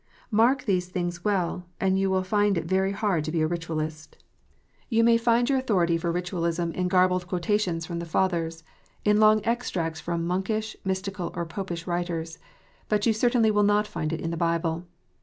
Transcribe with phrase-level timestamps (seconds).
[0.31, 4.17] Mark these things well, and you will find it very hard to be a Ritualist!
[4.89, 6.73] You may find your authority DIVERS AND STRANGE DOCTRINES.
[6.73, 8.63] 353 for Ritualism in garbled quotations from the Fathers,
[9.05, 12.39] in long extracts from monkish, mystical, or Popish writers;
[12.89, 14.85] but you certainly will not find it in the Bible.